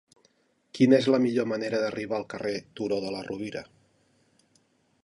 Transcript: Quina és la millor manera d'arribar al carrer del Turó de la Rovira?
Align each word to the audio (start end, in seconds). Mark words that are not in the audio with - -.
Quina 0.77 0.97
és 1.03 1.09
la 1.15 1.19
millor 1.25 1.47
manera 1.51 1.83
d'arribar 1.83 2.17
al 2.21 2.27
carrer 2.35 2.55
del 2.57 2.67
Turó 2.81 2.99
de 3.07 3.13
la 3.19 3.23
Rovira? 3.31 3.65